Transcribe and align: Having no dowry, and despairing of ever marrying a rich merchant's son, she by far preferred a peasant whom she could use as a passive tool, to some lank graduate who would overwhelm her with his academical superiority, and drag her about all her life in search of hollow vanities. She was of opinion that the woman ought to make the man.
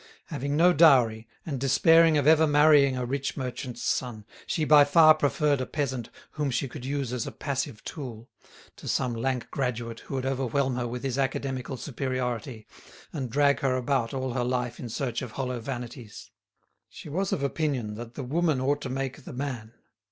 Having 0.29 0.57
no 0.57 0.73
dowry, 0.73 1.27
and 1.45 1.59
despairing 1.59 2.17
of 2.17 2.25
ever 2.25 2.47
marrying 2.47 2.97
a 2.97 3.05
rich 3.05 3.37
merchant's 3.37 3.83
son, 3.83 4.25
she 4.47 4.65
by 4.65 4.83
far 4.83 5.13
preferred 5.13 5.61
a 5.61 5.67
peasant 5.67 6.09
whom 6.31 6.49
she 6.49 6.67
could 6.67 6.83
use 6.83 7.13
as 7.13 7.27
a 7.27 7.31
passive 7.31 7.83
tool, 7.83 8.27
to 8.77 8.87
some 8.87 9.13
lank 9.13 9.51
graduate 9.51 9.99
who 9.99 10.15
would 10.15 10.25
overwhelm 10.25 10.75
her 10.75 10.87
with 10.87 11.03
his 11.03 11.19
academical 11.19 11.77
superiority, 11.77 12.65
and 13.13 13.29
drag 13.29 13.59
her 13.59 13.77
about 13.77 14.11
all 14.11 14.33
her 14.33 14.43
life 14.43 14.79
in 14.79 14.89
search 14.89 15.21
of 15.21 15.33
hollow 15.33 15.59
vanities. 15.59 16.31
She 16.89 17.07
was 17.07 17.31
of 17.31 17.43
opinion 17.43 17.93
that 17.93 18.15
the 18.15 18.23
woman 18.23 18.59
ought 18.59 18.81
to 18.81 18.89
make 18.89 19.23
the 19.23 19.33
man. 19.33 19.73